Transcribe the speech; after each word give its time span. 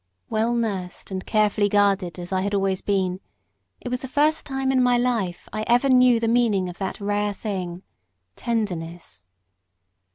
Well 0.31 0.55
nursed 0.55 1.11
and 1.11 1.23
carefully 1.27 1.69
guarded 1.69 2.17
as 2.17 2.33
I 2.33 2.41
had 2.41 2.55
always 2.55 2.81
been, 2.81 3.19
it 3.79 3.89
was 3.89 4.01
the 4.01 4.07
first 4.07 4.47
time 4.47 4.71
in 4.71 4.81
my 4.81 4.97
life 4.97 5.47
I 5.53 5.63
ever 5.67 5.89
knew 5.89 6.19
the 6.19 6.27
meaning 6.27 6.69
of 6.69 6.79
that 6.79 6.99
rare 6.99 7.33
thing, 7.33 7.83
tenderness. 8.35 9.23